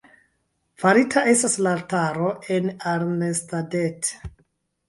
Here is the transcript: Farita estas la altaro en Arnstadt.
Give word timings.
Farita 0.83 1.23
estas 1.33 1.57
la 1.67 1.73
altaro 1.81 2.31
en 2.57 2.73
Arnstadt. 2.95 4.13